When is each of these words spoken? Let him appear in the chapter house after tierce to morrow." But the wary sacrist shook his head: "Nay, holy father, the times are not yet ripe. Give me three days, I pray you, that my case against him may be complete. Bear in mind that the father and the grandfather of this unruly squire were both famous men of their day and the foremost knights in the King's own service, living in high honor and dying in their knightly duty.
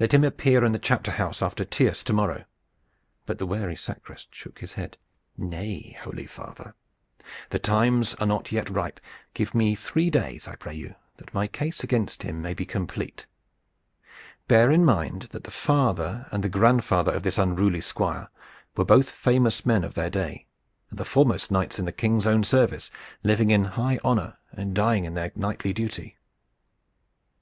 Let 0.00 0.14
him 0.14 0.24
appear 0.24 0.64
in 0.64 0.72
the 0.72 0.78
chapter 0.78 1.10
house 1.10 1.42
after 1.42 1.62
tierce 1.62 2.02
to 2.04 2.14
morrow." 2.14 2.44
But 3.26 3.36
the 3.36 3.44
wary 3.44 3.76
sacrist 3.76 4.34
shook 4.34 4.60
his 4.60 4.72
head: 4.72 4.96
"Nay, 5.36 5.94
holy 6.00 6.24
father, 6.24 6.74
the 7.50 7.58
times 7.58 8.14
are 8.14 8.26
not 8.26 8.50
yet 8.50 8.70
ripe. 8.70 8.98
Give 9.34 9.54
me 9.54 9.74
three 9.74 10.08
days, 10.08 10.48
I 10.48 10.56
pray 10.56 10.72
you, 10.74 10.94
that 11.18 11.34
my 11.34 11.46
case 11.46 11.84
against 11.84 12.22
him 12.22 12.40
may 12.40 12.54
be 12.54 12.64
complete. 12.64 13.26
Bear 14.48 14.70
in 14.70 14.86
mind 14.86 15.24
that 15.32 15.44
the 15.44 15.50
father 15.50 16.28
and 16.32 16.42
the 16.42 16.48
grandfather 16.48 17.12
of 17.12 17.22
this 17.22 17.36
unruly 17.36 17.82
squire 17.82 18.30
were 18.78 18.86
both 18.86 19.10
famous 19.10 19.66
men 19.66 19.84
of 19.84 19.92
their 19.92 20.08
day 20.08 20.46
and 20.88 20.98
the 20.98 21.04
foremost 21.04 21.50
knights 21.50 21.78
in 21.78 21.84
the 21.84 21.92
King's 21.92 22.26
own 22.26 22.42
service, 22.42 22.90
living 23.22 23.50
in 23.50 23.64
high 23.64 23.98
honor 24.02 24.38
and 24.50 24.74
dying 24.74 25.04
in 25.04 25.12
their 25.12 25.30
knightly 25.36 25.74
duty. 25.74 26.16